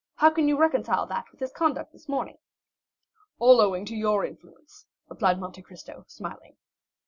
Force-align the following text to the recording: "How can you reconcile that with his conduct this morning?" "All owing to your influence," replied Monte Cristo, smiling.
"How 0.15 0.31
can 0.31 0.47
you 0.47 0.57
reconcile 0.57 1.05
that 1.05 1.25
with 1.29 1.39
his 1.39 1.51
conduct 1.51 1.91
this 1.91 2.09
morning?" 2.09 2.39
"All 3.37 3.61
owing 3.61 3.85
to 3.85 3.95
your 3.95 4.25
influence," 4.25 4.87
replied 5.07 5.39
Monte 5.39 5.61
Cristo, 5.61 6.05
smiling. 6.07 6.57